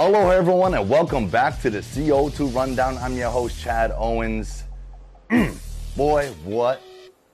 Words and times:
Hello, 0.00 0.30
everyone, 0.30 0.74
and 0.74 0.88
welcome 0.88 1.28
back 1.28 1.60
to 1.60 1.70
the 1.70 1.80
CO2 1.80 2.54
Rundown. 2.54 2.96
I'm 2.98 3.16
your 3.16 3.30
host, 3.30 3.60
Chad 3.60 3.92
Owens. 3.96 4.62
Boy, 5.96 6.28
what 6.44 6.80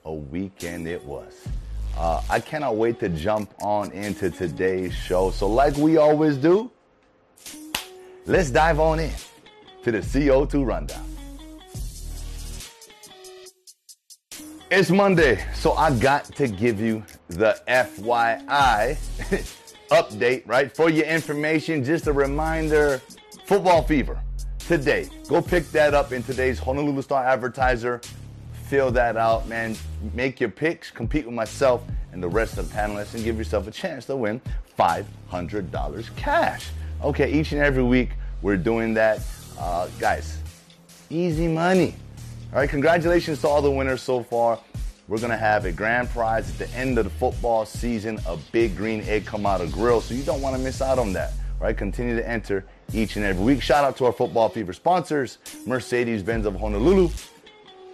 a 0.03 0.11
weekend 0.11 0.87
it 0.87 1.05
was. 1.05 1.47
Uh, 1.95 2.23
I 2.27 2.39
cannot 2.39 2.75
wait 2.75 2.99
to 3.01 3.09
jump 3.09 3.53
on 3.61 3.91
into 3.91 4.31
today's 4.31 4.95
show. 4.95 5.29
So, 5.29 5.47
like 5.47 5.77
we 5.77 5.97
always 5.97 6.37
do, 6.37 6.71
let's 8.25 8.49
dive 8.49 8.79
on 8.79 8.99
in 8.99 9.13
to 9.83 9.91
the 9.91 9.99
CO2 9.99 10.65
Rundown. 10.65 11.05
It's 14.71 14.89
Monday, 14.89 15.45
so 15.53 15.73
I 15.73 15.95
got 15.99 16.25
to 16.33 16.47
give 16.47 16.79
you 16.79 17.03
the 17.27 17.61
FYI 17.67 18.97
update, 19.91 20.43
right? 20.45 20.73
For 20.75 20.89
your 20.89 21.05
information, 21.05 21.83
just 21.83 22.07
a 22.07 22.13
reminder 22.13 23.01
football 23.45 23.83
fever 23.83 24.21
today. 24.59 25.09
Go 25.27 25.41
pick 25.41 25.69
that 25.71 25.93
up 25.93 26.11
in 26.11 26.23
today's 26.23 26.59
Honolulu 26.59 27.01
Star 27.01 27.23
Advertiser. 27.23 28.01
Fill 28.67 28.91
that 28.91 29.15
out, 29.15 29.47
man. 29.47 29.75
Make 30.13 30.39
your 30.39 30.49
picks, 30.49 30.89
compete 30.89 31.25
with 31.25 31.35
myself 31.35 31.83
and 32.11 32.23
the 32.23 32.27
rest 32.27 32.57
of 32.57 32.69
the 32.69 32.75
panelists, 32.75 33.13
and 33.13 33.23
give 33.23 33.37
yourself 33.37 33.67
a 33.67 33.71
chance 33.71 34.05
to 34.05 34.15
win 34.15 34.41
$500 34.79 36.15
cash. 36.15 36.69
Okay, 37.03 37.31
each 37.31 37.51
and 37.51 37.61
every 37.61 37.83
week 37.83 38.11
we're 38.41 38.57
doing 38.57 38.93
that. 38.95 39.19
Uh, 39.59 39.87
guys, 39.99 40.39
easy 41.09 41.47
money. 41.47 41.95
All 42.51 42.59
right, 42.59 42.69
congratulations 42.69 43.41
to 43.41 43.47
all 43.47 43.61
the 43.61 43.69
winners 43.69 44.01
so 44.01 44.23
far. 44.23 44.59
We're 45.07 45.19
gonna 45.19 45.37
have 45.37 45.65
a 45.65 45.71
grand 45.71 46.09
prize 46.09 46.49
at 46.49 46.57
the 46.57 46.69
end 46.75 46.97
of 46.97 47.03
the 47.03 47.11
football 47.11 47.65
season, 47.65 48.19
a 48.27 48.37
big 48.51 48.75
green 48.75 49.01
egg 49.01 49.25
Kamado 49.25 49.71
grill. 49.71 50.01
So 50.01 50.15
you 50.15 50.23
don't 50.23 50.41
want 50.41 50.55
to 50.55 50.61
miss 50.61 50.81
out 50.81 50.97
on 50.97 51.13
that. 51.13 51.33
Right? 51.59 51.77
Continue 51.77 52.15
to 52.15 52.27
enter 52.27 52.65
each 52.91 53.15
and 53.15 53.23
every 53.23 53.43
week. 53.43 53.61
Shout 53.61 53.83
out 53.85 53.95
to 53.97 54.05
our 54.05 54.11
football 54.11 54.49
fever 54.49 54.73
sponsors, 54.73 55.37
Mercedes-Benz 55.65 56.45
of 56.45 56.55
Honolulu, 56.55 57.09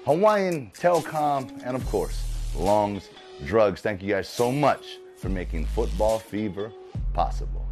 Hawaiian 0.05 0.72
Telcom, 0.73 1.61
and 1.63 1.75
of 1.75 1.85
course, 1.88 2.23
Longs 2.55 3.09
Drugs. 3.45 3.81
Thank 3.81 4.02
you 4.02 4.09
guys 4.09 4.28
so 4.28 4.52
much 4.52 4.97
for 5.16 5.30
making 5.30 5.66
football 5.66 6.17
fever 6.17 6.72
possible. 7.13 7.67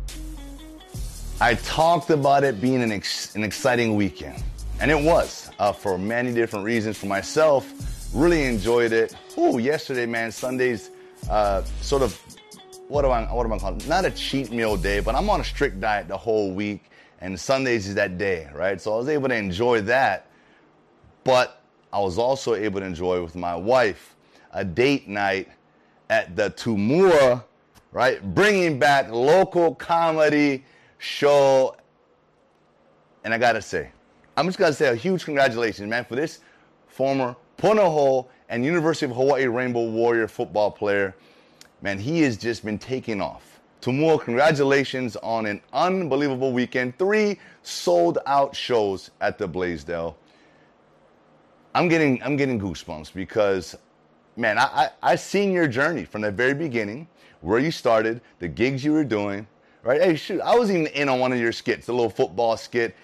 I 1.42 1.56
talked 1.56 2.12
about 2.12 2.44
it 2.44 2.62
being 2.62 2.84
an, 2.84 2.92
ex- 2.92 3.36
an 3.36 3.44
exciting 3.44 3.96
weekend, 3.96 4.44
and 4.80 4.92
it 4.92 5.02
was 5.02 5.50
uh, 5.58 5.72
for 5.72 5.98
many 5.98 6.34
different 6.34 6.66
reasons. 6.66 6.98
For 6.98 7.08
myself, 7.08 7.66
really 8.14 8.46
enjoyed 8.46 8.92
it. 8.92 9.16
Ooh, 9.38 9.60
yesterday, 9.60 10.06
man, 10.06 10.32
Sunday's 10.32 10.92
uh, 11.30 11.64
sort 11.82 12.02
of 12.02 12.20
what 12.88 13.04
do 13.04 13.10
I 13.10 13.24
what 13.32 13.46
am 13.46 13.54
I 13.54 13.60
calling? 13.60 13.82
Not 13.88 14.06
a 14.06 14.12
cheat 14.12 14.52
meal 14.52 14.76
day, 14.76 15.00
but 15.00 15.16
I'm 15.16 15.30
on 15.30 15.42
a 15.42 15.44
strict 15.44 15.80
diet 15.80 16.08
the 16.08 16.18
whole 16.18 16.52
week, 16.52 16.90
and 17.22 17.40
Sundays 17.40 17.88
is 17.88 17.96
that 17.96 18.18
day, 18.18 18.50
right? 18.54 18.82
So 18.82 18.94
I 18.94 18.98
was 18.98 19.10
able 19.10 19.30
to 19.30 19.36
enjoy 19.36 19.82
that, 19.82 20.28
but 21.24 21.62
I 21.94 22.00
was 22.00 22.18
also 22.18 22.56
able 22.56 22.80
to 22.80 22.86
enjoy 22.86 23.22
with 23.22 23.36
my 23.36 23.56
wife 23.56 24.16
a 24.52 24.66
date 24.66 25.08
night 25.08 25.50
at 26.10 26.36
the 26.36 26.50
Tumua, 26.52 27.44
right? 27.92 28.22
Bringing 28.34 28.80
back 28.80 29.12
local 29.12 29.76
comedy 29.76 30.66
show. 30.98 31.76
And 33.24 33.34
I 33.34 33.38
gotta 33.38 33.62
say, 33.62 33.92
I'm 34.36 34.48
just 34.48 34.58
gonna 34.58 34.74
say 34.74 34.88
a 34.88 34.96
huge 34.96 35.26
congratulations, 35.26 35.88
man, 35.88 36.06
for 36.06 36.16
this 36.16 36.40
former 36.88 37.36
Punahou 37.60 38.26
and 38.48 38.64
University 38.64 39.06
of 39.06 39.18
Hawaii 39.18 39.48
Rainbow 39.48 39.84
Warrior 39.84 40.30
football 40.30 40.72
player. 40.72 41.14
Man, 41.82 42.00
he 42.00 42.22
has 42.22 42.38
just 42.38 42.64
been 42.64 42.80
taking 42.80 43.20
off. 43.20 43.60
Tumua, 43.82 44.22
congratulations 44.22 45.18
on 45.18 45.46
an 45.46 45.62
unbelievable 45.74 46.54
weekend. 46.54 46.98
Three 46.98 47.38
sold 47.64 48.18
out 48.26 48.56
shows 48.56 49.12
at 49.20 49.38
the 49.38 49.46
Blaisdell. 49.48 50.16
I'm 51.76 51.90
getting 51.90 52.24
I'm 52.24 52.38
getting 52.38 52.60
goosebumps 52.60 53.14
because 53.14 53.76
man, 54.38 54.58
I, 54.58 54.64
I 54.64 55.12
I 55.12 55.16
seen 55.16 55.52
your 55.52 55.68
journey 55.68 56.06
from 56.06 56.22
the 56.22 56.32
very 56.32 56.54
beginning, 56.54 57.10
where 57.42 57.60
you 57.60 57.72
started, 57.72 58.22
the 58.40 58.48
gigs 58.48 58.86
you 58.86 58.94
were 58.94 59.04
doing, 59.04 59.46
right? 59.84 60.02
Hey, 60.02 60.16
shoot, 60.16 60.40
I 60.40 60.56
was 60.56 60.72
even 60.72 60.88
in 60.88 61.10
on 61.10 61.20
one 61.20 61.34
of 61.34 61.40
your 61.40 61.52
skits, 61.52 61.88
the 61.88 61.94
little 61.94 62.10
football 62.10 62.56
skit. 62.56 62.96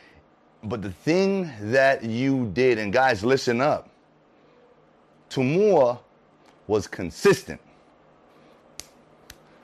But 0.63 0.81
the 0.81 0.91
thing 0.91 1.51
that 1.59 2.03
you 2.03 2.49
did, 2.53 2.79
and 2.79 2.91
guys, 2.91 3.23
listen 3.23 3.59
up. 3.59 3.89
Tumua 5.35 5.99
was 6.65 6.87
consistent. 6.87 7.59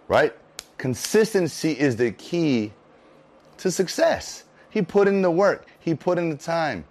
Right? 0.10 0.36
Consistency 0.78 1.72
is 1.72 1.96
the 1.96 2.12
key 2.12 2.74
to 3.58 3.72
success. 3.72 4.44
He 4.70 4.82
put 4.82 5.08
in 5.08 5.22
the 5.22 5.32
work, 5.32 5.68
he 5.80 5.94
put 5.96 6.18
in 6.18 6.30
the 6.30 6.36
time, 6.36 6.84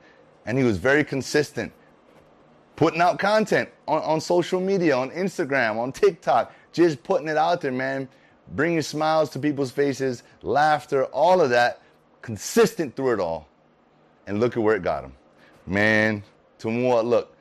and 0.46 0.56
he 0.56 0.64
was 0.64 0.78
very 0.78 1.04
consistent. 1.04 1.72
Putting 2.76 3.02
out 3.02 3.18
content 3.18 3.68
on, 3.86 4.02
on 4.02 4.20
social 4.20 4.60
media, 4.60 4.96
on 4.96 5.10
Instagram, 5.10 5.76
on 5.76 5.92
TikTok, 5.92 6.54
just 6.72 7.02
putting 7.02 7.28
it 7.28 7.36
out 7.36 7.60
there, 7.60 7.72
man. 7.72 8.08
Bringing 8.52 8.80
smiles 8.80 9.28
to 9.30 9.38
people's 9.38 9.70
faces, 9.70 10.22
laughter, 10.40 11.04
all 11.06 11.42
of 11.42 11.50
that, 11.50 11.82
consistent 12.22 12.96
through 12.96 13.12
it 13.12 13.20
all. 13.20 13.46
And 14.26 14.40
look 14.40 14.56
at 14.56 14.62
where 14.62 14.74
it 14.74 14.82
got 14.82 15.04
him. 15.04 15.12
Man, 15.66 16.22
Tumua, 16.58 17.04
look, 17.04 17.36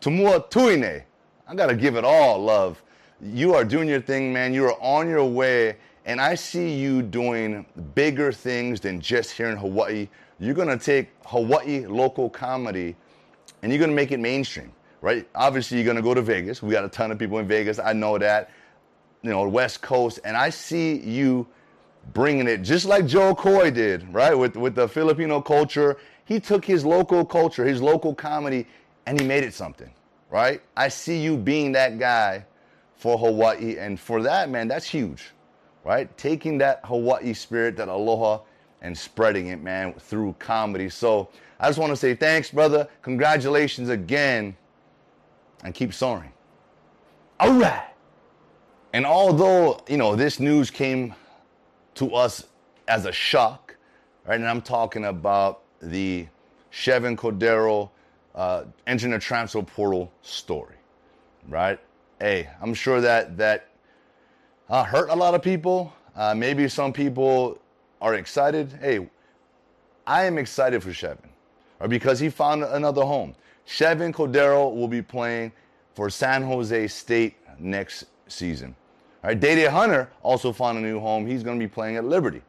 Tumua 0.00 0.48
Tuine, 0.48 1.02
I 1.48 1.54
gotta 1.54 1.74
give 1.74 1.96
it 1.96 2.04
all 2.04 2.38
love. 2.38 2.82
You 3.20 3.54
are 3.54 3.64
doing 3.64 3.88
your 3.88 4.00
thing, 4.00 4.32
man. 4.32 4.54
You 4.54 4.64
are 4.66 4.80
on 4.80 5.08
your 5.08 5.24
way, 5.24 5.76
and 6.06 6.20
I 6.20 6.36
see 6.36 6.72
you 6.72 7.02
doing 7.02 7.66
bigger 7.94 8.30
things 8.30 8.80
than 8.80 9.00
just 9.00 9.32
here 9.32 9.48
in 9.48 9.56
Hawaii. 9.56 10.08
You're 10.38 10.54
gonna 10.54 10.78
take 10.78 11.08
Hawaii 11.26 11.84
local 11.86 12.30
comedy 12.30 12.94
and 13.62 13.72
you're 13.72 13.80
gonna 13.80 13.92
make 13.92 14.12
it 14.12 14.20
mainstream, 14.20 14.72
right? 15.00 15.28
Obviously, 15.34 15.78
you're 15.78 15.86
gonna 15.86 16.02
go 16.02 16.14
to 16.14 16.22
Vegas. 16.22 16.62
We 16.62 16.70
got 16.70 16.84
a 16.84 16.88
ton 16.88 17.10
of 17.10 17.18
people 17.18 17.38
in 17.38 17.48
Vegas. 17.48 17.80
I 17.80 17.92
know 17.92 18.18
that. 18.18 18.50
You 19.22 19.30
know, 19.30 19.48
West 19.48 19.82
Coast, 19.82 20.20
and 20.24 20.36
I 20.36 20.48
see 20.50 21.00
you 21.00 21.44
bringing 22.14 22.46
it 22.46 22.62
just 22.62 22.86
like 22.86 23.04
Jo 23.04 23.34
Koy 23.34 23.72
did, 23.72 24.06
right? 24.14 24.32
With 24.32 24.56
with 24.56 24.76
the 24.76 24.86
Filipino 24.86 25.40
culture, 25.40 25.96
he 26.24 26.38
took 26.38 26.64
his 26.64 26.84
local 26.84 27.24
culture, 27.24 27.64
his 27.64 27.82
local 27.82 28.14
comedy, 28.14 28.64
and 29.08 29.18
he 29.18 29.26
made 29.26 29.42
it 29.42 29.54
something, 29.54 29.90
right? 30.28 30.60
I 30.76 30.88
see 30.88 31.18
you 31.18 31.38
being 31.38 31.72
that 31.72 31.98
guy 31.98 32.44
for 32.94 33.16
Hawaii, 33.16 33.78
and 33.78 33.98
for 33.98 34.20
that, 34.20 34.50
man, 34.50 34.68
that's 34.68 34.84
huge, 34.84 35.30
right? 35.82 36.14
Taking 36.18 36.58
that 36.58 36.80
Hawaii 36.84 37.32
spirit, 37.32 37.74
that 37.78 37.88
aloha, 37.88 38.40
and 38.82 38.96
spreading 38.96 39.46
it, 39.46 39.62
man, 39.62 39.94
through 39.94 40.36
comedy. 40.38 40.90
So 40.90 41.30
I 41.58 41.68
just 41.68 41.78
want 41.78 41.88
to 41.88 41.96
say 41.96 42.14
thanks, 42.14 42.50
brother. 42.50 42.86
Congratulations 43.00 43.88
again, 43.88 44.54
and 45.64 45.72
keep 45.72 45.94
soaring. 45.94 46.32
All 47.40 47.54
right. 47.54 47.88
And 48.92 49.06
although, 49.06 49.80
you 49.88 49.96
know, 49.96 50.16
this 50.16 50.38
news 50.38 50.70
came 50.70 51.14
to 51.94 52.14
us 52.14 52.44
as 52.88 53.06
a 53.06 53.12
shock, 53.12 53.74
right? 54.26 54.38
And 54.38 54.46
I'm 54.46 54.60
talking 54.60 55.06
about 55.06 55.62
the 55.80 56.26
Chevan 56.70 57.16
Cordeiro 57.16 57.88
uh, 58.38 58.64
entering 58.86 59.10
the 59.10 59.18
transfer 59.18 59.62
portal 59.62 60.12
story, 60.22 60.76
right? 61.48 61.80
Hey, 62.20 62.48
I'm 62.62 62.72
sure 62.72 63.00
that 63.00 63.36
that 63.36 63.68
uh, 64.70 64.84
hurt 64.84 65.10
a 65.10 65.14
lot 65.14 65.34
of 65.34 65.42
people. 65.42 65.92
Uh, 66.14 66.34
maybe 66.34 66.68
some 66.68 66.92
people 66.92 67.58
are 68.00 68.14
excited. 68.14 68.72
Hey, 68.80 69.08
I 70.06 70.24
am 70.24 70.38
excited 70.38 70.84
for 70.84 70.90
Chevan, 70.90 71.28
or 71.80 71.88
because 71.88 72.20
he 72.20 72.30
found 72.30 72.62
another 72.62 73.02
home. 73.02 73.34
Chevan 73.66 74.12
Cordeiro 74.14 74.72
will 74.72 74.88
be 74.88 75.02
playing 75.02 75.50
for 75.94 76.08
San 76.08 76.42
Jose 76.42 76.86
State 76.86 77.34
next 77.58 78.04
season. 78.28 78.74
All 79.24 79.30
right, 79.30 79.40
Dae 79.40 79.56
Dae 79.56 79.64
Hunter 79.64 80.10
also 80.22 80.52
found 80.52 80.78
a 80.78 80.80
new 80.80 81.00
home. 81.00 81.26
He's 81.26 81.42
going 81.42 81.58
to 81.58 81.66
be 81.66 81.68
playing 81.68 81.96
at 81.96 82.04
Liberty. 82.04 82.42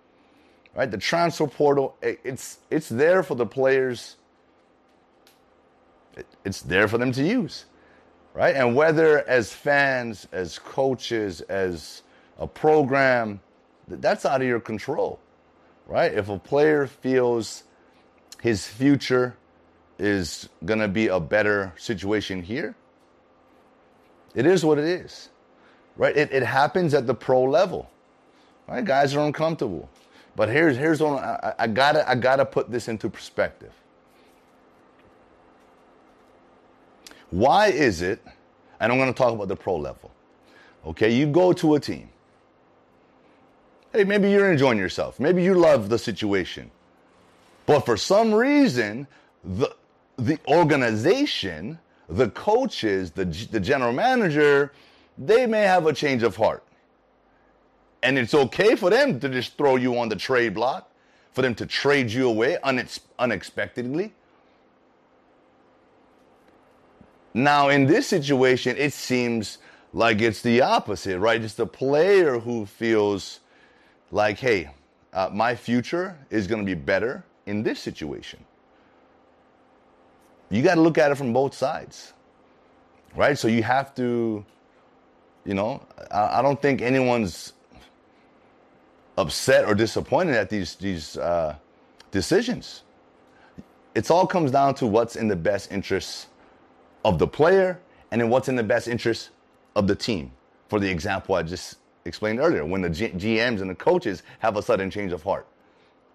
All 0.75 0.81
right, 0.81 0.92
the 0.92 1.00
transfer 1.00 1.48
portal, 1.48 1.98
it's 2.04 2.60
it's 2.69 2.90
there 2.90 3.24
for 3.24 3.34
the 3.34 3.46
players. 3.48 4.18
It's 6.46 6.62
there 6.62 6.88
for 6.88 6.98
them 6.98 7.12
to 7.14 7.24
use, 7.24 7.66
right? 8.34 8.56
And 8.56 8.76
whether 8.76 9.28
as 9.28 9.54
fans, 9.54 10.28
as 10.32 10.60
coaches, 10.60 11.42
as 11.42 12.04
a 12.38 12.48
program, 12.48 13.42
that's 13.88 14.26
out 14.26 14.42
of 14.42 14.48
your 14.48 14.60
control, 14.60 15.20
right? 15.88 16.14
If 16.14 16.30
a 16.30 16.40
player 16.40 16.88
feels 16.88 17.64
his 18.42 18.68
future 18.68 19.36
is 19.98 20.50
going 20.66 20.80
to 20.80 20.88
be 20.88 21.08
a 21.08 21.20
better 21.20 21.74
situation 21.78 22.44
here, 22.44 22.76
it 24.36 24.46
is 24.46 24.66
what 24.66 24.78
it 24.78 24.86
is 24.86 25.30
right? 26.00 26.16
It, 26.18 26.32
it 26.32 26.44
happens 26.44 26.96
at 26.96 27.06
the 27.06 27.14
pro 27.14 27.44
level, 27.44 27.92
right? 28.68 28.84
Guys 28.84 29.16
are 29.16 29.26
uncomfortable. 29.26 29.90
But 30.36 30.50
here's 30.50 30.78
here's 30.78 31.02
what 31.02 31.22
I, 31.22 31.54
I 31.60 31.68
gotta 31.68 32.10
I 32.10 32.16
gotta 32.16 32.46
put 32.46 32.72
this 32.72 32.88
into 32.88 33.10
perspective. 33.10 33.74
Why 37.31 37.68
is 37.68 38.02
it? 38.02 38.22
And 38.80 38.92
I'm 38.92 38.98
going 38.98 39.14
to 39.14 39.18
talk 39.18 39.34
about 39.34 39.48
the 39.48 39.56
pro 39.56 39.76
level. 39.76 40.12
Okay, 40.86 41.12
you 41.14 41.28
go 41.28 41.54
to 41.54 41.76
a 41.76 41.80
team. 41.80 42.10
Hey, 43.92 44.04
maybe 44.04 44.30
you're 44.30 44.52
enjoying 44.52 44.78
yourself. 44.78 45.20
Maybe 45.20 45.44
you 45.44 45.54
love 45.54 45.90
the 45.90 45.98
situation. 45.98 46.72
But 47.66 47.81
for 47.81 47.98
some 47.98 48.34
reason, 48.34 49.08
the 49.44 49.76
the 50.18 50.38
organization, 50.48 51.80
the 52.08 52.30
coaches, 52.30 53.12
the 53.12 53.26
the 53.26 53.60
general 53.60 53.94
manager, 53.94 54.74
they 55.18 55.46
may 55.46 55.64
have 55.64 55.86
a 55.86 55.94
change 55.94 56.24
of 56.24 56.36
heart. 56.36 56.64
And 58.02 58.18
it's 58.18 58.34
okay 58.34 58.76
for 58.76 58.90
them 58.90 59.20
to 59.20 59.30
just 59.30 59.58
throw 59.58 59.76
you 59.76 59.98
on 60.00 60.10
the 60.10 60.16
trade 60.16 60.54
block, 60.54 60.90
for 61.34 61.42
them 61.42 61.54
to 61.56 61.66
trade 61.66 62.10
you 62.12 62.30
away 62.30 62.58
unex- 62.64 63.02
unexpectedly. 63.20 64.14
Now, 67.34 67.70
in 67.70 67.86
this 67.86 68.08
situation, 68.08 68.76
it 68.78 68.94
seems 68.94 69.60
like 69.94 70.22
it's 70.22 70.42
the 70.42 70.62
opposite, 70.62 71.20
right? 71.20 71.42
It's 71.42 71.54
the 71.54 71.68
player 71.68 72.40
who 72.40 72.66
feels 72.66 73.40
like, 74.12 74.40
hey, 74.40 74.72
uh, 75.14 75.30
my 75.31 75.56
future 75.56 76.18
is 76.30 76.48
going 76.48 76.62
to 76.62 76.66
be 76.66 76.76
better 76.76 77.24
in 77.46 77.64
this 77.64 77.80
situation. 77.80 78.44
You 80.50 80.64
got 80.64 80.76
to 80.76 80.81
look 80.81 80.98
at 80.98 81.12
it 81.12 81.16
from 81.16 81.34
both 81.34 81.54
sides, 81.54 82.14
right? 83.16 83.38
So 83.38 83.48
you 83.48 83.62
have 83.64 83.94
to, 83.96 84.44
you 85.46 85.54
know, 85.54 85.86
I, 86.12 86.40
I 86.40 86.42
don't 86.42 86.60
think 86.62 86.81
anyone's 86.81 87.54
upset 89.18 89.66
or 89.66 89.76
disappointed 89.76 90.36
at 90.36 90.50
these 90.50 90.76
these 90.76 91.18
uh, 91.18 91.56
decisions. 92.10 92.84
It 93.94 94.10
all 94.10 94.26
comes 94.26 94.52
down 94.52 94.76
to 94.76 94.88
what's 94.88 95.16
in 95.16 95.28
the 95.28 95.36
best 95.36 95.72
interests 95.72 96.28
of 97.06 97.19
the 97.19 97.28
player 97.28 97.80
and 98.12 98.22
then 98.22 98.30
what's 98.30 98.50
in 98.50 98.56
the 98.56 98.63
best 98.63 98.88
interest 98.88 99.30
of 99.75 99.88
the 99.88 99.96
team. 99.96 100.31
For 100.68 100.80
the 100.80 100.90
example 100.90 101.36
I 101.36 101.44
just 101.44 101.78
explained 102.06 102.40
earlier, 102.40 102.66
when 102.66 102.81
the 102.81 102.90
G- 102.90 103.10
GMs 103.10 103.62
and 103.62 103.69
the 103.69 103.75
coaches 103.75 104.24
have 104.40 104.57
a 104.57 104.62
sudden 104.62 104.90
change 104.90 105.12
of 105.12 105.24
heart, 105.24 105.48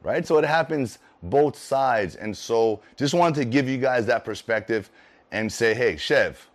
right? 0.02 0.26
So 0.26 0.38
it 0.38 0.44
happens 0.44 0.98
both 1.22 1.56
sides. 1.56 2.16
And 2.16 2.36
so 2.36 2.80
just 2.96 3.14
wanted 3.14 3.36
to 3.36 3.44
give 3.44 3.68
you 3.68 3.78
guys 3.78 4.06
that 4.06 4.24
perspective 4.24 4.90
and 5.32 5.52
say, 5.52 5.74
hey, 5.74 5.96
Chev, 5.96 6.48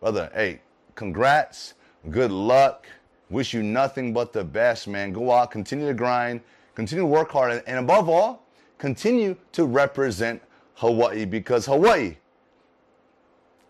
brother, 0.00 0.30
hey, 0.34 0.60
congrats, 0.94 1.74
good 2.10 2.30
luck. 2.30 2.86
Wish 3.30 3.54
you 3.54 3.62
nothing 3.62 4.12
but 4.12 4.32
the 4.32 4.44
best, 4.44 4.88
man. 4.88 5.12
Go 5.12 5.30
out, 5.32 5.50
continue 5.50 5.86
to 5.86 5.94
grind, 5.94 6.40
continue 6.74 7.02
to 7.02 7.06
work 7.06 7.30
hard, 7.30 7.62
and 7.66 7.78
above 7.78 8.08
all, 8.08 8.44
continue 8.78 9.36
to 9.52 9.64
represent 9.66 10.42
Hawaii 10.74 11.24
because 11.24 11.66
Hawaii, 11.66 12.16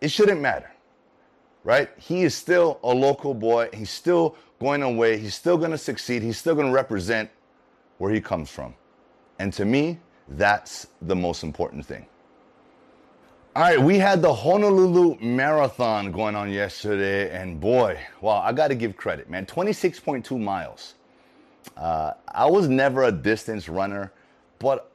it 0.01 0.09
shouldn't 0.09 0.41
matter, 0.41 0.71
right? 1.63 1.89
He 1.97 2.23
is 2.23 2.35
still 2.35 2.79
a 2.83 2.93
local 2.93 3.33
boy. 3.33 3.69
He's 3.73 3.91
still 3.91 4.35
going 4.59 4.83
away. 4.83 5.17
He's 5.17 5.35
still 5.35 5.57
going 5.57 5.71
to 5.71 5.77
succeed. 5.77 6.23
He's 6.23 6.37
still 6.37 6.55
going 6.55 6.67
to 6.67 6.73
represent 6.73 7.29
where 7.99 8.11
he 8.11 8.19
comes 8.19 8.49
from. 8.49 8.73
And 9.39 9.53
to 9.53 9.65
me, 9.65 9.99
that's 10.27 10.87
the 11.01 11.15
most 11.15 11.43
important 11.43 11.85
thing. 11.85 12.05
All 13.55 13.63
right, 13.63 13.79
we 13.79 13.97
had 13.97 14.21
the 14.21 14.33
Honolulu 14.33 15.17
Marathon 15.19 16.11
going 16.11 16.35
on 16.35 16.49
yesterday, 16.49 17.29
and 17.31 17.59
boy, 17.59 17.99
wow, 18.21 18.37
I 18.37 18.53
got 18.53 18.69
to 18.69 18.75
give 18.75 18.95
credit, 18.95 19.29
man. 19.29 19.45
26.2 19.45 20.39
miles. 20.39 20.93
Uh, 21.75 22.13
I 22.29 22.45
was 22.45 22.69
never 22.69 23.03
a 23.03 23.11
distance 23.11 23.67
runner, 23.67 24.13
but 24.57 24.89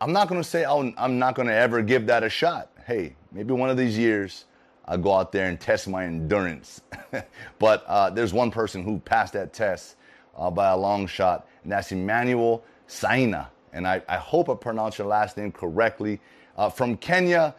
I'm 0.00 0.12
not 0.12 0.28
going 0.28 0.40
to 0.40 0.48
say 0.48 0.64
i 0.64 0.74
am 0.74 1.18
not 1.18 1.34
going 1.34 1.48
to 1.48 1.54
ever 1.54 1.82
give 1.82 2.06
that 2.06 2.22
a 2.22 2.30
shot. 2.30 2.70
Hey, 2.86 3.14
maybe 3.30 3.52
one 3.52 3.68
of 3.68 3.76
these 3.76 3.98
years 3.98 4.46
I'll 4.88 4.98
go 4.98 5.12
out 5.12 5.32
there 5.32 5.48
and 5.48 5.60
test 5.60 5.86
my 5.86 6.06
endurance. 6.06 6.80
but 7.58 7.84
uh, 7.86 8.08
there's 8.08 8.32
one 8.32 8.50
person 8.50 8.82
who 8.82 8.98
passed 9.00 9.34
that 9.34 9.52
test 9.52 9.96
uh, 10.36 10.50
by 10.50 10.70
a 10.70 10.76
long 10.76 11.06
shot, 11.06 11.46
and 11.62 11.70
that's 11.70 11.92
Emmanuel 11.92 12.64
Saina. 12.88 13.48
And 13.74 13.86
I, 13.86 14.02
I 14.08 14.16
hope 14.16 14.48
I 14.48 14.54
pronounced 14.54 14.96
your 14.96 15.06
last 15.06 15.36
name 15.36 15.52
correctly. 15.52 16.20
Uh, 16.56 16.70
from 16.70 16.96
Kenya 16.96 17.54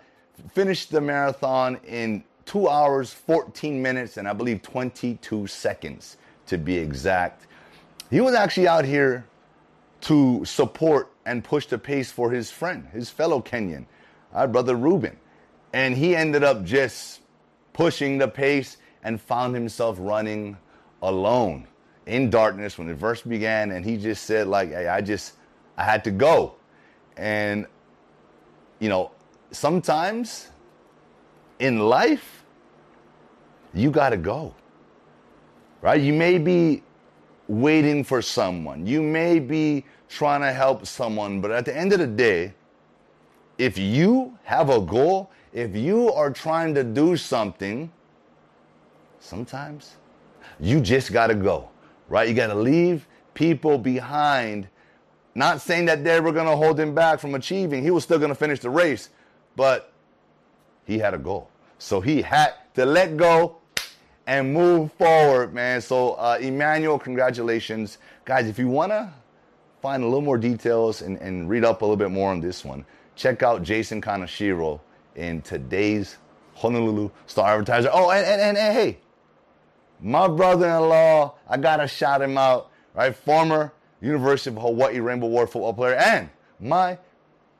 finished 0.53 0.89
the 0.89 0.99
marathon 0.99 1.79
in 1.87 2.23
two 2.45 2.67
hours, 2.67 3.13
14 3.13 3.79
minutes, 3.79 4.17
and 4.17 4.27
I 4.27 4.33
believe 4.33 4.63
22 4.63 5.45
seconds 5.45 6.17
to 6.47 6.57
be 6.57 6.75
exact. 6.77 7.45
He 8.09 8.21
was 8.21 8.33
actually 8.33 8.67
out 8.67 8.85
here 8.85 9.23
to 10.01 10.43
support 10.45 11.11
and 11.27 11.43
push 11.43 11.67
the 11.67 11.77
pace 11.77 12.11
for 12.11 12.31
his 12.31 12.49
friend, 12.49 12.87
his 12.91 13.11
fellow 13.11 13.39
Kenyan, 13.39 13.85
our 14.33 14.47
brother 14.47 14.75
Ruben. 14.75 15.15
And 15.73 15.95
he 15.95 16.15
ended 16.15 16.43
up 16.43 16.63
just 16.63 17.21
pushing 17.73 18.17
the 18.17 18.27
pace 18.27 18.77
and 19.03 19.21
found 19.21 19.55
himself 19.55 19.97
running 19.99 20.57
alone 21.01 21.67
in 22.05 22.29
darkness 22.29 22.77
when 22.77 22.87
the 22.87 22.95
verse 22.95 23.21
began. 23.21 23.71
And 23.71 23.85
he 23.85 23.97
just 23.97 24.23
said, 24.25 24.47
like, 24.47 24.69
hey, 24.69 24.87
I 24.87 25.01
just, 25.01 25.33
I 25.77 25.83
had 25.83 26.03
to 26.05 26.11
go. 26.11 26.55
And, 27.17 27.67
you 28.79 28.89
know, 28.89 29.11
sometimes 29.51 30.49
in 31.59 31.79
life, 31.79 32.43
you 33.73 33.91
got 33.91 34.09
to 34.09 34.17
go. 34.17 34.55
Right? 35.81 36.01
You 36.01 36.13
may 36.13 36.37
be 36.37 36.83
waiting 37.47 38.03
for 38.03 38.21
someone. 38.21 38.85
You 38.85 39.01
may 39.01 39.39
be 39.39 39.85
trying 40.07 40.41
to 40.41 40.51
help 40.51 40.85
someone, 40.85 41.39
but 41.41 41.51
at 41.51 41.65
the 41.65 41.75
end 41.75 41.93
of 41.93 41.99
the 41.99 42.07
day, 42.07 42.53
if 43.57 43.77
you 43.77 44.37
have 44.43 44.69
a 44.69 44.79
goal, 44.79 45.31
if 45.53 45.75
you 45.75 46.11
are 46.13 46.31
trying 46.31 46.73
to 46.75 46.83
do 46.83 47.17
something, 47.17 47.91
sometimes 49.19 49.95
you 50.59 50.79
just 50.79 51.11
got 51.11 51.27
to 51.27 51.35
go, 51.35 51.69
right? 52.07 52.27
You 52.27 52.33
got 52.33 52.47
to 52.47 52.55
leave 52.55 53.07
people 53.33 53.77
behind. 53.77 54.67
Not 55.35 55.61
saying 55.61 55.85
that 55.85 56.03
they 56.03 56.19
were 56.19 56.31
going 56.31 56.47
to 56.47 56.55
hold 56.55 56.79
him 56.79 56.93
back 56.93 57.19
from 57.19 57.35
achieving. 57.35 57.83
He 57.83 57.91
was 57.91 58.03
still 58.03 58.17
going 58.17 58.29
to 58.29 58.35
finish 58.35 58.59
the 58.59 58.69
race 58.69 59.09
but 59.59 59.91
he 60.85 60.99
had 60.99 61.13
a 61.13 61.17
goal. 61.17 61.49
So 61.79 61.99
he 61.99 62.21
had 62.21 62.53
to 62.75 62.85
let 62.85 63.17
go 63.17 63.57
and 64.25 64.53
move 64.53 64.93
forward, 64.93 65.53
man. 65.53 65.81
So, 65.81 66.13
uh, 66.13 66.37
Emmanuel, 66.39 66.97
congratulations. 66.97 67.97
Guys, 68.23 68.47
if 68.47 68.57
you 68.57 68.69
want 68.69 68.93
to 68.93 69.11
find 69.81 70.01
a 70.01 70.05
little 70.05 70.21
more 70.21 70.37
details 70.37 71.01
and, 71.01 71.17
and 71.17 71.49
read 71.49 71.65
up 71.65 71.81
a 71.81 71.85
little 71.85 71.97
bit 71.97 72.09
more 72.09 72.31
on 72.31 72.39
this 72.39 72.63
one, 72.63 72.85
check 73.17 73.43
out 73.43 73.61
Jason 73.61 74.01
Kaneshiro 74.01 74.79
in 75.19 75.41
today's 75.41 76.17
Honolulu 76.55 77.11
Star 77.27 77.53
Advertiser. 77.53 77.89
Oh, 77.91 78.09
and, 78.09 78.25
and, 78.25 78.41
and, 78.41 78.57
and 78.57 78.73
hey, 78.73 78.97
my 80.01 80.27
brother-in-law, 80.27 81.35
I 81.47 81.57
gotta 81.57 81.87
shout 81.87 82.21
him 82.21 82.37
out, 82.37 82.71
right? 82.93 83.15
Former 83.15 83.73
University 84.01 84.55
of 84.55 84.61
Hawaii 84.61 84.99
Rainbow 84.99 85.27
Warrior 85.27 85.47
football 85.47 85.73
player 85.73 85.95
and 85.95 86.29
my 86.59 86.97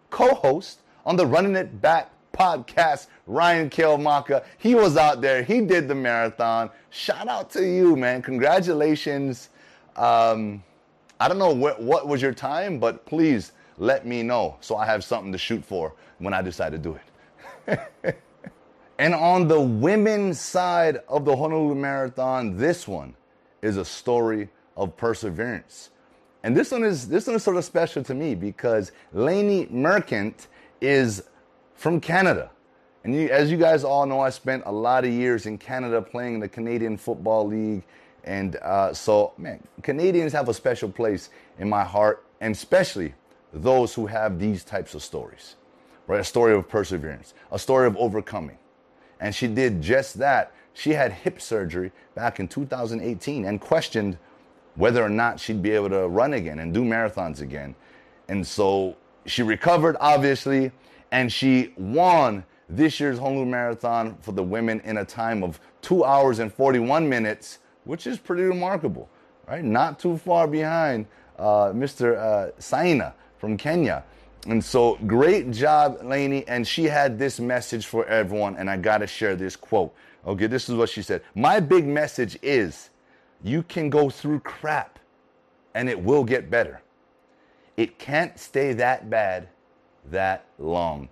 co-host 0.10 0.80
on 1.06 1.16
the 1.18 1.26
Running 1.26 1.56
It 1.56 1.82
Back 1.82 2.12
podcast, 2.34 3.08
Ryan 3.28 3.70
Kilmaka. 3.70 4.46
He 4.58 4.74
was 4.76 4.96
out 4.96 5.22
there. 5.22 5.44
He 5.44 5.62
did 5.62 5.88
the 5.88 5.96
marathon. 5.96 6.70
Shout 6.90 7.28
out 7.28 7.50
to 7.52 7.66
you, 7.66 7.98
man. 7.98 8.22
Congratulations. 8.22 9.50
Um, 9.98 10.64
I 11.20 11.28
don't 11.28 11.38
know 11.38 11.54
what 11.54 12.08
was 12.08 12.22
your 12.22 12.34
time, 12.34 12.80
but 12.80 13.06
please 13.06 13.52
let 13.78 14.06
me 14.06 14.24
know 14.24 14.56
so 14.62 14.78
I 14.78 14.86
have 14.86 15.04
something 15.04 15.34
to 15.34 15.38
shoot 15.38 15.66
for 15.66 15.94
when 16.20 16.34
I 16.34 16.42
decide 16.42 16.72
to 16.72 16.78
do 16.78 16.94
it. 16.94 17.09
and 18.98 19.14
on 19.14 19.48
the 19.48 19.60
women's 19.60 20.40
side 20.40 21.00
of 21.08 21.26
the 21.26 21.36
Honolulu 21.36 21.76
Marathon, 21.76 22.58
this 22.58 22.88
one 22.88 23.16
is 23.62 23.78
a 23.78 23.86
story 23.86 24.50
of 24.78 24.96
perseverance. 24.98 25.90
And 26.44 26.56
this 26.56 26.72
one 26.72 26.84
is 26.84 27.08
this 27.08 27.28
one 27.28 27.36
is 27.36 27.44
sort 27.44 27.58
of 27.58 27.66
special 27.66 28.04
to 28.04 28.14
me 28.14 28.34
because 28.34 28.92
Lanni 29.12 29.68
Marchant 29.70 30.48
is 30.80 31.24
from 31.76 32.00
Canada. 32.00 32.50
And 33.04 33.16
you, 33.16 33.30
as 33.30 33.50
you 33.52 33.58
guys 33.58 33.84
all 33.84 34.06
know, 34.06 34.20
I 34.20 34.30
spent 34.30 34.64
a 34.66 34.72
lot 34.72 35.06
of 35.06 35.12
years 35.12 35.46
in 35.46 35.58
Canada 35.58 36.02
playing 36.02 36.36
in 36.36 36.40
the 36.40 36.50
Canadian 36.50 36.98
Football 36.98 37.48
League. 37.48 37.84
And 38.26 38.58
uh, 38.58 38.94
so, 38.94 39.34
man, 39.38 39.64
Canadians 39.82 40.34
have 40.34 40.50
a 40.50 40.54
special 40.54 40.90
place 40.90 41.30
in 41.58 41.70
my 41.70 41.84
heart, 41.84 42.26
and 42.42 42.54
especially 42.54 43.14
those 43.54 43.94
who 43.94 44.06
have 44.08 44.40
these 44.40 44.64
types 44.64 44.94
of 44.94 45.02
stories, 45.02 45.56
right? 46.10 46.20
A 46.20 46.24
story 46.24 46.54
of 46.56 46.68
perseverance, 46.68 47.36
a 47.52 47.60
story 47.60 47.86
of 47.86 47.96
overcoming. 47.96 48.58
And 49.22 49.34
she 49.34 49.48
did 49.48 49.80
just 49.82 50.18
that. 50.18 50.52
She 50.74 50.92
had 50.92 51.14
hip 51.14 51.40
surgery 51.40 51.92
back 52.16 52.40
in 52.40 52.48
2018 52.48 53.46
and 53.46 53.62
questioned 53.62 54.18
whether 54.76 55.04
or 55.04 55.10
not 55.10 55.40
she'd 55.40 55.62
be 55.62 55.70
able 55.70 55.90
to 55.90 56.08
run 56.08 56.34
again 56.34 56.60
and 56.60 56.74
do 56.74 56.84
marathons 56.84 57.42
again. 57.42 57.76
And 58.28 58.46
so 58.46 58.98
she 59.28 59.44
recovered, 59.44 59.98
obviously, 60.00 60.72
and 61.12 61.32
she 61.32 61.74
won 61.78 62.44
this 62.68 63.00
year's 63.00 63.20
Honolulu 63.20 63.46
Marathon 63.46 64.18
for 64.22 64.32
the 64.32 64.44
women 64.44 64.80
in 64.86 64.98
a 64.98 65.06
time 65.06 65.44
of 65.44 65.60
two 65.82 66.04
hours 66.04 66.40
and 66.40 66.52
41 66.52 67.08
minutes, 67.08 67.60
which 67.84 68.08
is 68.08 68.18
pretty 68.18 68.44
remarkable, 68.44 69.10
right? 69.48 69.64
Not 69.64 70.00
too 70.00 70.18
far 70.18 70.48
behind 70.48 71.06
uh, 71.38 71.72
Mr. 71.72 72.18
Uh, 72.18 72.52
Saina 72.60 73.14
from 73.38 73.58
Kenya. 73.58 74.04
And 74.48 74.64
so, 74.64 74.96
great 75.06 75.52
job, 75.52 76.00
Lanni. 76.04 76.48
And 76.48 76.68
she 76.68 76.86
had 76.86 77.20
this 77.20 77.40
message 77.40 77.86
for 77.86 78.06
everyone, 78.06 78.56
and 78.56 78.70
I 78.70 78.78
got 78.78 79.00
to 79.00 79.08
share 79.08 79.36
this 79.36 79.56
quote. 79.56 79.94
Okay, 80.26 80.48
this 80.48 80.70
is 80.70 80.76
what 80.76 80.90
she 80.90 81.02
said. 81.02 81.22
My 81.36 81.60
big 81.60 81.86
message 81.86 82.38
is 82.42 82.90
you 83.44 83.64
can 83.64 83.90
go 83.90 84.10
through 84.10 84.42
crap 84.42 85.00
and 85.74 85.90
it 85.90 86.02
will 86.02 86.24
get 86.24 86.50
better. 86.50 86.82
It 87.78 87.98
can't 88.00 88.38
stay 88.38 88.74
that 88.74 89.10
bad 89.10 89.50
that 90.12 90.46
long. 90.58 91.10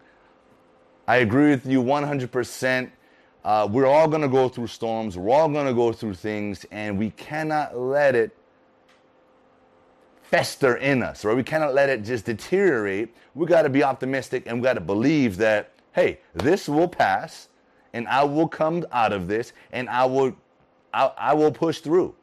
I 1.08 1.18
agree 1.18 1.52
with 1.52 1.66
you 1.66 1.82
100%. 1.82 2.92
Uh, 3.46 3.68
we're 3.72 3.86
all 3.86 4.08
going 4.10 4.22
to 4.22 4.28
go 4.28 4.50
through 4.50 4.68
storms. 4.68 5.18
We're 5.18 5.34
all 5.34 5.48
going 5.48 5.68
to 5.68 5.74
go 5.74 5.94
through 5.94 6.16
things, 6.16 6.66
and 6.70 6.98
we 6.98 7.12
cannot 7.12 7.78
let 7.78 8.14
it 8.14 8.36
fester 10.30 10.76
in 10.78 11.02
us, 11.02 11.24
or 11.24 11.36
we 11.36 11.44
cannot 11.44 11.74
let 11.74 11.90
it 11.90 12.04
just 12.04 12.26
deteriorate. 12.26 13.16
We 13.34 13.46
got 13.46 13.62
to 13.62 13.70
be 13.70 13.84
optimistic 13.84 14.44
and 14.46 14.60
we 14.60 14.64
got 14.64 14.74
to 14.74 14.82
believe 14.82 15.38
that, 15.38 15.72
hey, 15.94 16.20
this 16.34 16.68
will 16.68 16.88
pass, 16.88 17.48
and 17.94 18.08
I 18.08 18.24
will 18.24 18.48
come 18.48 18.86
out 18.92 19.14
of 19.14 19.28
this, 19.28 19.54
and 19.72 19.90
I 19.90 20.06
will, 20.06 20.36
I, 20.94 21.12
I 21.18 21.34
will 21.34 21.52
push 21.52 21.80
through. 21.80 22.14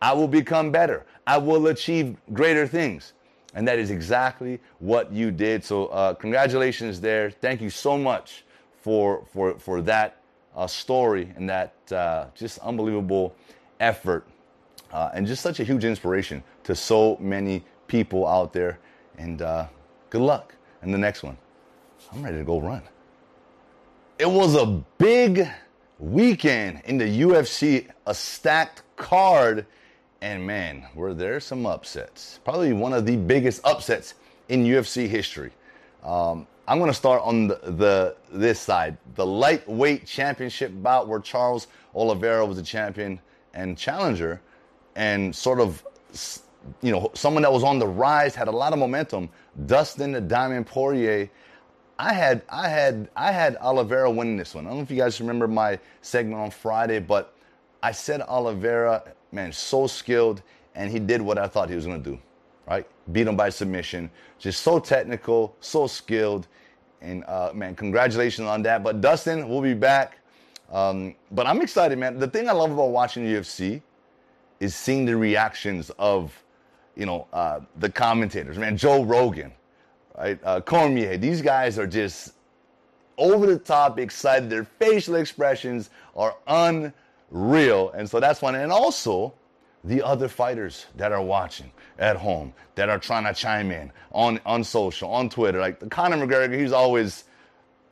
I 0.00 0.12
will 0.12 0.28
become 0.28 0.70
better. 0.70 1.04
I 1.26 1.38
will 1.38 1.66
achieve 1.66 2.16
greater 2.32 2.66
things. 2.66 3.12
And 3.54 3.66
that 3.66 3.78
is 3.78 3.90
exactly 3.90 4.60
what 4.78 5.10
you 5.10 5.32
did. 5.32 5.64
So, 5.64 5.86
uh, 5.86 6.14
congratulations 6.14 7.00
there. 7.00 7.30
Thank 7.30 7.60
you 7.60 7.70
so 7.70 7.98
much 7.98 8.44
for, 8.80 9.24
for, 9.32 9.58
for 9.58 9.82
that 9.82 10.20
uh, 10.54 10.66
story 10.66 11.32
and 11.36 11.48
that 11.48 11.74
uh, 11.90 12.26
just 12.34 12.58
unbelievable 12.58 13.34
effort 13.80 14.26
uh, 14.92 15.10
and 15.12 15.26
just 15.26 15.42
such 15.42 15.60
a 15.60 15.64
huge 15.64 15.84
inspiration 15.84 16.42
to 16.68 16.74
so 16.74 17.16
many 17.18 17.64
people 17.86 18.26
out 18.26 18.52
there. 18.52 18.78
And 19.16 19.40
uh, 19.40 19.68
good 20.10 20.20
luck 20.20 20.54
in 20.82 20.92
the 20.92 20.98
next 20.98 21.22
one. 21.22 21.38
I'm 22.12 22.22
ready 22.22 22.36
to 22.36 22.44
go 22.44 22.60
run. 22.60 22.82
It 24.18 24.30
was 24.30 24.54
a 24.54 24.66
big 24.98 25.48
weekend 25.98 26.82
in 26.84 26.98
the 26.98 27.22
UFC, 27.22 27.88
a 28.06 28.14
stacked 28.14 28.82
card 28.96 29.64
and 30.20 30.46
man, 30.46 30.84
were 30.94 31.14
there 31.14 31.40
some 31.40 31.64
upsets. 31.64 32.38
Probably 32.44 32.74
one 32.74 32.92
of 32.92 33.06
the 33.06 33.16
biggest 33.16 33.64
upsets 33.64 34.14
in 34.50 34.64
UFC 34.64 35.08
history. 35.08 35.52
Um, 36.04 36.46
I'm 36.66 36.78
going 36.78 36.90
to 36.90 36.94
start 36.94 37.22
on 37.24 37.48
the, 37.48 37.60
the, 37.64 38.16
this 38.30 38.60
side, 38.60 38.98
the 39.14 39.24
lightweight 39.24 40.04
championship 40.04 40.70
bout 40.82 41.08
where 41.08 41.20
Charles 41.20 41.68
Oliveira 41.94 42.44
was 42.44 42.58
the 42.58 42.62
champion 42.62 43.20
and 43.54 43.78
challenger, 43.78 44.42
and 44.96 45.34
sort 45.34 45.60
of, 45.60 45.82
you 46.82 46.92
know, 46.92 47.10
someone 47.14 47.42
that 47.42 47.52
was 47.52 47.64
on 47.64 47.78
the 47.78 47.86
rise, 47.86 48.34
had 48.34 48.48
a 48.48 48.52
lot 48.52 48.72
of 48.72 48.78
momentum. 48.78 49.28
Dustin 49.66 50.12
the 50.12 50.20
Diamond 50.20 50.66
Poirier. 50.66 51.30
I 51.98 52.12
had 52.12 52.42
I 52.48 52.68
had 52.68 53.08
I 53.16 53.32
had 53.32 53.56
Oliveira 53.56 54.10
winning 54.10 54.36
this 54.36 54.54
one. 54.54 54.66
I 54.66 54.70
don't 54.70 54.78
know 54.78 54.82
if 54.84 54.90
you 54.90 54.96
guys 54.96 55.20
remember 55.20 55.48
my 55.48 55.78
segment 56.00 56.40
on 56.40 56.50
Friday, 56.50 57.00
but 57.00 57.34
I 57.82 57.92
said 57.92 58.22
Oliveira 58.22 59.02
man, 59.32 59.52
so 59.52 59.86
skilled, 59.86 60.42
and 60.74 60.90
he 60.90 60.98
did 60.98 61.20
what 61.20 61.38
I 61.38 61.46
thought 61.46 61.68
he 61.68 61.74
was 61.74 61.86
going 61.86 62.02
to 62.02 62.10
do, 62.10 62.18
right? 62.66 62.86
Beat 63.12 63.26
him 63.26 63.36
by 63.36 63.50
submission. 63.50 64.10
Just 64.38 64.62
so 64.62 64.78
technical, 64.78 65.56
so 65.60 65.86
skilled, 65.86 66.46
and 67.00 67.24
uh, 67.24 67.52
man, 67.54 67.74
congratulations 67.74 68.46
on 68.46 68.62
that. 68.62 68.82
But 68.82 69.00
Dustin, 69.00 69.48
we'll 69.48 69.62
be 69.62 69.74
back. 69.74 70.18
Um, 70.70 71.14
but 71.30 71.46
I'm 71.46 71.60
excited, 71.62 71.98
man. 71.98 72.18
The 72.18 72.28
thing 72.28 72.48
I 72.48 72.52
love 72.52 72.70
about 72.70 72.90
watching 72.90 73.24
UFC 73.24 73.80
is 74.60 74.74
seeing 74.74 75.04
the 75.04 75.16
reactions 75.16 75.90
of, 75.98 76.42
you 76.98 77.06
know, 77.06 77.26
uh, 77.32 77.60
the 77.78 77.88
commentators. 77.88 78.58
Man, 78.58 78.76
Joe 78.76 79.04
Rogan, 79.04 79.52
right? 80.18 80.38
Uh, 80.42 80.60
Cormier. 80.60 81.16
These 81.16 81.40
guys 81.40 81.78
are 81.78 81.86
just 81.86 82.34
over 83.16 83.46
the 83.46 83.58
top 83.58 83.98
excited. 83.98 84.50
Their 84.50 84.64
facial 84.64 85.14
expressions 85.14 85.90
are 86.16 86.36
unreal. 86.48 87.90
And 87.90 88.10
so 88.10 88.18
that's 88.20 88.42
one. 88.42 88.56
And 88.56 88.72
also, 88.72 89.32
the 89.84 90.02
other 90.02 90.26
fighters 90.26 90.86
that 90.96 91.12
are 91.12 91.22
watching 91.22 91.70
at 92.00 92.16
home, 92.16 92.52
that 92.74 92.88
are 92.88 92.98
trying 92.98 93.24
to 93.24 93.32
chime 93.32 93.70
in 93.70 93.92
on, 94.12 94.40
on 94.44 94.64
social, 94.64 95.10
on 95.10 95.28
Twitter. 95.30 95.60
Like 95.60 95.88
Conor 95.90 96.16
McGregor, 96.26 96.58
he's 96.58 96.72
always, 96.72 97.24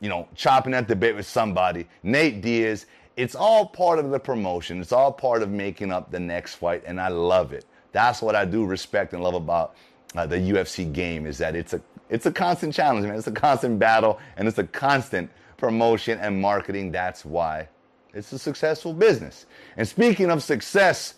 you 0.01 0.09
know, 0.09 0.29
chopping 0.35 0.75
at 0.75 0.89
the 0.89 0.97
bit 0.97 1.15
with 1.15 1.27
somebody. 1.27 1.87
Nate 2.03 2.41
Diaz, 2.41 2.87
it's 3.17 3.37
all 3.37 3.67
part 3.67 4.01
of 4.01 4.11
the 4.11 4.19
promotion. 4.19 4.81
It's 4.81 4.93
all 4.93 5.13
part 5.13 5.43
of 5.43 5.51
making 5.51 5.93
up 5.93 6.11
the 6.11 6.21
next 6.21 6.57
fight, 6.57 6.83
and 6.87 7.01
I 7.01 7.09
love 7.09 7.53
it. 7.53 7.65
That's 7.97 8.21
what 8.21 8.37
I 8.37 8.45
do 8.45 8.67
respect 8.67 9.15
and 9.15 9.23
love 9.23 9.33
about 9.33 9.75
uh, 10.15 10.27
the 10.27 10.37
UFC 10.37 10.93
game 10.93 11.25
is 11.25 11.39
that 11.39 11.57
it's 11.57 11.73
a 11.73 11.81
it's 12.11 12.27
a 12.27 12.31
constant 12.31 12.75
challenge, 12.75 13.07
man. 13.07 13.17
It's 13.17 13.27
a 13.27 13.33
constant 13.33 13.79
battle, 13.79 14.21
and 14.37 14.47
it's 14.47 14.59
a 14.59 14.67
constant 14.67 15.31
promotion 15.57 16.19
and 16.19 16.39
marketing. 16.39 16.93
That's 16.93 17.25
why 17.25 17.71
it's 18.13 18.31
a 18.33 18.39
successful 18.39 18.93
business. 18.93 19.47
And 19.79 19.89
speaking 19.89 20.31
of 20.31 20.43
success, 20.43 21.15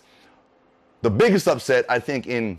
the 1.01 1.09
biggest 1.09 1.49
upset, 1.49 1.83
I 1.89 1.99
think, 1.99 2.27
in 2.27 2.57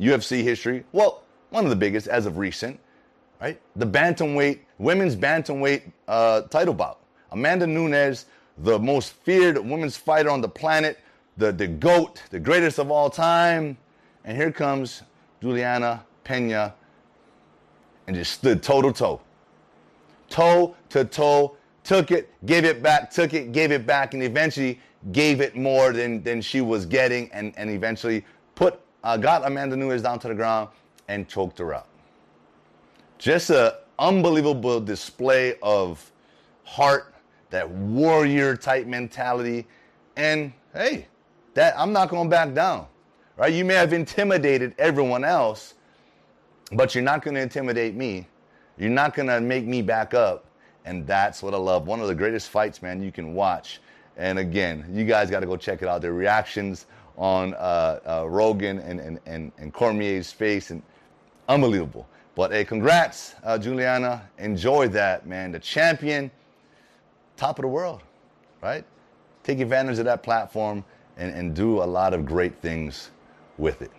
UFC 0.00 0.42
history, 0.42 0.82
well, 0.92 1.22
one 1.50 1.64
of 1.64 1.70
the 1.70 1.76
biggest 1.76 2.06
as 2.06 2.24
of 2.24 2.38
recent, 2.38 2.80
right? 3.42 3.60
The 3.76 3.86
bantamweight, 3.86 4.60
women's 4.78 5.16
bantamweight 5.16 5.82
uh, 6.08 6.40
title 6.48 6.72
bout. 6.72 7.00
Amanda 7.30 7.66
Nunes, 7.66 8.24
the 8.56 8.78
most 8.78 9.12
feared 9.12 9.58
women's 9.58 9.98
fighter 9.98 10.30
on 10.30 10.40
the 10.40 10.48
planet, 10.48 10.98
the, 11.36 11.52
the 11.52 11.66
GOAT, 11.66 12.22
the 12.30 12.40
greatest 12.40 12.78
of 12.78 12.90
all 12.90 13.10
time. 13.10 13.76
And 14.24 14.36
here 14.36 14.52
comes 14.52 15.02
Julianna 15.40 16.04
Peña 16.24 16.72
and 18.06 18.16
just 18.16 18.32
stood 18.32 18.62
toe 18.62 18.82
to 18.82 18.92
toe. 18.92 19.20
Toe 20.28 20.74
to 20.90 21.04
toe 21.04 21.56
took 21.82 22.10
it, 22.10 22.32
gave 22.46 22.64
it 22.64 22.82
back, 22.82 23.10
took 23.10 23.34
it, 23.34 23.52
gave 23.52 23.70
it 23.70 23.86
back, 23.86 24.14
and 24.14 24.22
eventually 24.22 24.80
gave 25.12 25.40
it 25.40 25.54
more 25.54 25.92
than, 25.92 26.22
than 26.22 26.40
she 26.40 26.62
was 26.62 26.86
getting, 26.86 27.30
and, 27.32 27.52
and 27.56 27.70
eventually 27.70 28.24
put 28.54 28.80
uh, 29.04 29.18
got 29.18 29.46
Amanda 29.46 29.76
Nunes 29.76 30.00
down 30.00 30.18
to 30.20 30.28
the 30.28 30.34
ground 30.34 30.70
and 31.08 31.28
choked 31.28 31.58
her 31.58 31.74
out. 31.74 31.88
Just 33.18 33.50
an 33.50 33.72
unbelievable 33.98 34.80
display 34.80 35.56
of 35.62 36.10
heart, 36.64 37.14
that 37.50 37.68
warrior 37.70 38.56
type 38.56 38.86
mentality, 38.86 39.66
and 40.16 40.54
hey, 40.72 41.06
that 41.54 41.78
I'm 41.78 41.92
not 41.92 42.08
going 42.08 42.24
to 42.24 42.30
back 42.30 42.54
down. 42.54 42.86
Right? 43.36 43.52
You 43.52 43.64
may 43.64 43.74
have 43.74 43.92
intimidated 43.92 44.74
everyone 44.78 45.24
else, 45.24 45.74
but 46.72 46.94
you're 46.94 47.02
not 47.04 47.22
going 47.22 47.34
to 47.34 47.40
intimidate 47.40 47.94
me. 47.94 48.28
You're 48.78 48.90
not 48.90 49.14
going 49.14 49.28
to 49.28 49.40
make 49.40 49.66
me 49.66 49.82
back 49.82 50.14
up 50.14 50.46
and 50.84 51.06
that's 51.06 51.42
what 51.42 51.54
I 51.54 51.56
love. 51.56 51.86
One 51.86 52.00
of 52.00 52.08
the 52.08 52.14
greatest 52.14 52.50
fights, 52.50 52.82
man, 52.82 53.02
you 53.02 53.10
can 53.10 53.34
watch. 53.34 53.80
And 54.16 54.38
again, 54.38 54.84
you 54.92 55.04
guys 55.04 55.30
got 55.30 55.40
to 55.40 55.46
go 55.46 55.56
check 55.56 55.82
it 55.82 55.88
out. 55.88 56.02
The 56.02 56.12
reactions 56.12 56.86
on 57.16 57.54
uh, 57.54 58.00
uh, 58.06 58.28
Rogan 58.28 58.78
and, 58.80 59.00
and, 59.00 59.20
and, 59.26 59.52
and, 59.58 59.72
Cormier's 59.72 60.32
face, 60.32 60.70
and 60.70 60.82
unbelievable. 61.48 62.08
But 62.34 62.50
hey, 62.50 62.64
congrats, 62.64 63.36
uh, 63.44 63.56
Julianna. 63.56 64.28
Enjoy 64.38 64.88
that, 64.88 65.26
man. 65.26 65.52
The 65.52 65.60
champion, 65.60 66.30
top 67.36 67.58
of 67.58 67.62
the 67.62 67.68
world, 67.68 68.02
right? 68.60 68.84
Take 69.44 69.60
advantage 69.60 69.98
of 70.00 70.06
that 70.06 70.24
platform 70.24 70.84
and, 71.16 71.34
and 71.34 71.54
do 71.54 71.82
a 71.82 71.84
lot 71.84 72.14
of 72.14 72.24
great 72.26 72.60
things 72.60 73.10
with 73.58 73.82
it. 73.82 73.90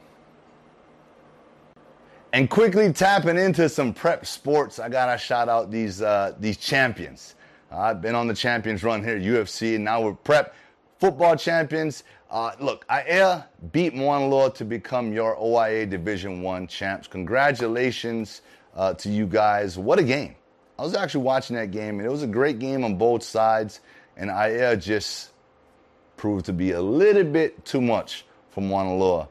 And 2.34 2.50
quickly 2.50 2.92
tapping 2.92 3.38
into 3.38 3.70
some 3.70 3.94
prep 3.94 4.26
sports, 4.26 4.78
I 4.80 4.90
gotta 4.90 5.18
shout 5.18 5.48
out 5.48 5.72
these 5.72 6.02
uh, 6.02 6.34
these 6.38 6.58
champions. 6.58 7.36
Uh, 7.72 7.78
I've 7.78 8.02
been 8.02 8.14
on 8.14 8.28
the 8.28 8.34
champions 8.34 8.84
run 8.84 9.02
here, 9.02 9.18
UFC, 9.18 9.76
and 9.76 9.86
now 9.86 10.02
we're 10.02 10.14
prep 10.16 10.54
football 11.00 11.38
champions. 11.38 12.04
Uh, 12.30 12.52
look, 12.60 12.84
Aya 12.90 13.44
beat 13.72 13.96
Loa 13.96 14.52
to 14.54 14.66
become 14.66 15.14
your 15.14 15.38
OIA 15.38 15.86
Division 15.86 16.42
One 16.42 16.68
champs. 16.68 17.08
Congratulations 17.08 18.42
uh, 18.76 18.94
to 18.96 19.10
you 19.10 19.26
guys! 19.28 19.78
What 19.78 20.00
a 20.00 20.04
game! 20.04 20.36
I 20.78 20.82
was 20.82 20.94
actually 20.94 21.24
watching 21.24 21.56
that 21.56 21.72
game, 21.72 22.00
and 22.00 22.06
it 22.06 22.12
was 22.12 22.24
a 22.24 22.28
great 22.28 22.60
game 22.60 22.84
on 22.84 22.98
both 22.98 23.24
sides. 23.24 23.80
And 24.18 24.30
Aya 24.30 24.76
just 24.76 25.32
proved 26.26 26.44
to 26.44 26.54
be 26.54 26.72
a 26.72 26.82
little 26.82 27.24
bit 27.24 27.64
too 27.66 27.80
much 27.80 28.26
for 28.50 28.60
Mauna. 28.60 29.28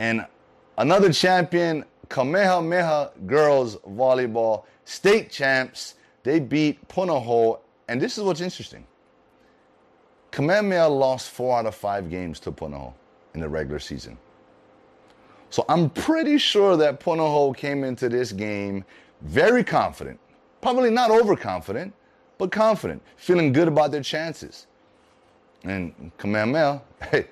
And 0.00 0.26
another 0.76 1.12
champion 1.12 1.84
Kamehameha 2.08 3.12
girls 3.26 3.76
volleyball 3.86 4.64
state 4.84 5.30
champs. 5.30 5.94
They 6.24 6.40
beat 6.40 6.88
Punahou, 6.88 7.60
and 7.86 8.02
this 8.02 8.18
is 8.18 8.24
what's 8.24 8.40
interesting. 8.40 8.84
Kamehameha 10.32 10.88
lost 10.88 11.30
four 11.30 11.60
out 11.60 11.66
of 11.66 11.76
five 11.76 12.10
games 12.10 12.40
to 12.40 12.50
Punahou 12.50 12.92
in 13.34 13.40
the 13.40 13.48
regular 13.48 13.78
season. 13.78 14.18
So 15.50 15.64
I'm 15.68 15.90
pretty 15.90 16.38
sure 16.38 16.76
that 16.76 16.98
Punahou 16.98 17.56
came 17.56 17.84
into 17.84 18.08
this 18.08 18.32
game 18.32 18.84
very 19.22 19.62
confident. 19.62 20.18
Probably 20.60 20.90
not 20.90 21.12
overconfident, 21.12 21.94
but 22.36 22.50
confident, 22.50 23.00
feeling 23.16 23.52
good 23.52 23.68
about 23.68 23.92
their 23.92 24.02
chances. 24.02 24.66
And 25.66 26.12
Kamehameha, 26.18 26.82
hey, 27.10 27.26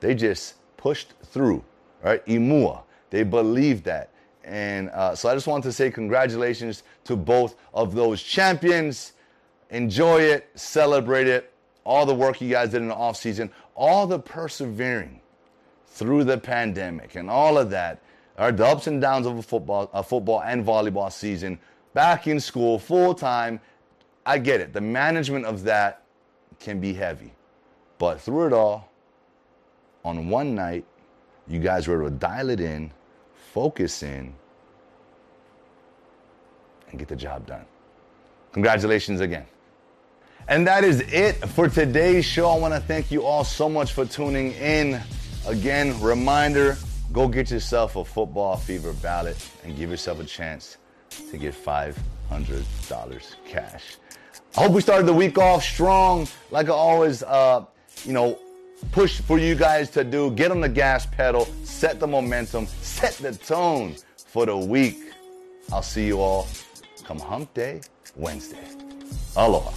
they 0.00 0.14
just 0.14 0.54
pushed 0.76 1.14
through, 1.24 1.64
right? 2.02 2.24
Imua, 2.26 2.82
they 3.10 3.22
believe 3.22 3.82
that. 3.84 4.10
And 4.44 4.90
uh, 4.90 5.14
so 5.14 5.30
I 5.30 5.34
just 5.34 5.46
want 5.46 5.64
to 5.64 5.72
say 5.72 5.90
congratulations 5.90 6.82
to 7.04 7.16
both 7.16 7.56
of 7.72 7.94
those 7.94 8.22
champions. 8.22 9.14
Enjoy 9.70 10.20
it, 10.20 10.50
celebrate 10.54 11.26
it, 11.26 11.52
all 11.84 12.04
the 12.04 12.14
work 12.14 12.40
you 12.40 12.50
guys 12.50 12.70
did 12.70 12.82
in 12.82 12.88
the 12.88 12.94
off 12.94 13.16
season, 13.16 13.50
all 13.74 14.06
the 14.06 14.18
persevering 14.18 15.20
through 15.86 16.24
the 16.24 16.36
pandemic 16.36 17.14
and 17.14 17.30
all 17.30 17.56
of 17.56 17.70
that 17.70 18.02
are 18.36 18.52
the 18.52 18.66
ups 18.66 18.88
and 18.88 19.00
downs 19.00 19.26
of 19.26 19.38
a 19.38 19.42
football, 19.42 19.88
a 19.94 20.02
football 20.02 20.42
and 20.42 20.64
volleyball 20.64 21.10
season. 21.10 21.58
back 21.92 22.26
in 22.26 22.40
school 22.40 22.78
full 22.78 23.14
time. 23.14 23.60
I 24.26 24.38
get 24.38 24.60
it. 24.60 24.72
The 24.72 24.80
management 24.80 25.44
of 25.44 25.62
that 25.64 26.02
can 26.58 26.80
be 26.80 26.92
heavy. 26.92 27.32
But 27.98 28.20
through 28.20 28.46
it 28.48 28.52
all, 28.52 28.90
on 30.04 30.28
one 30.28 30.54
night, 30.54 30.84
you 31.46 31.58
guys 31.58 31.88
were 31.88 32.00
able 32.00 32.10
to 32.10 32.16
dial 32.16 32.50
it 32.50 32.60
in, 32.60 32.90
focus 33.52 34.02
in, 34.02 34.34
and 36.90 36.98
get 36.98 37.08
the 37.08 37.16
job 37.16 37.46
done. 37.46 37.64
Congratulations 38.52 39.20
again. 39.20 39.46
And 40.46 40.66
that 40.66 40.84
is 40.84 41.00
it 41.00 41.34
for 41.50 41.68
today's 41.68 42.24
show. 42.24 42.50
I 42.50 42.58
want 42.58 42.74
to 42.74 42.80
thank 42.80 43.10
you 43.10 43.24
all 43.24 43.44
so 43.44 43.68
much 43.68 43.92
for 43.92 44.04
tuning 44.04 44.52
in. 44.52 45.00
Again, 45.46 46.00
reminder 46.00 46.76
go 47.12 47.28
get 47.28 47.50
yourself 47.50 47.96
a 47.96 48.04
football 48.04 48.56
fever 48.56 48.92
ballot 48.94 49.36
and 49.62 49.76
give 49.76 49.90
yourself 49.90 50.20
a 50.20 50.24
chance 50.24 50.78
to 51.30 51.36
get 51.36 51.54
$500 51.54 51.94
cash. 53.46 53.96
I 54.56 54.62
hope 54.62 54.72
we 54.72 54.80
started 54.80 55.06
the 55.06 55.12
week 55.12 55.38
off 55.38 55.62
strong. 55.62 56.26
Like 56.50 56.68
I 56.68 56.72
always, 56.72 57.22
uh, 57.22 57.64
you 58.04 58.12
know, 58.12 58.38
push 58.92 59.20
for 59.20 59.38
you 59.38 59.54
guys 59.54 59.90
to 59.90 60.04
do. 60.04 60.30
Get 60.32 60.50
on 60.50 60.60
the 60.60 60.68
gas 60.68 61.06
pedal, 61.06 61.46
set 61.64 62.00
the 62.00 62.06
momentum, 62.06 62.66
set 62.66 63.14
the 63.14 63.32
tone 63.32 63.96
for 64.16 64.46
the 64.46 64.56
week. 64.56 64.98
I'll 65.72 65.82
see 65.82 66.06
you 66.06 66.20
all 66.20 66.46
come 67.04 67.18
hump 67.18 67.52
day 67.54 67.80
Wednesday. 68.16 68.66
Aloha. 69.36 69.72